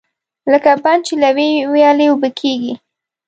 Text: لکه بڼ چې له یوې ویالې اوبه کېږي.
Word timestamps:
لکه 0.51 0.71
بڼ 0.83 0.97
چې 1.05 1.13
له 1.21 1.27
یوې 1.33 1.49
ویالې 1.73 2.05
اوبه 2.09 2.29
کېږي. 2.39 2.73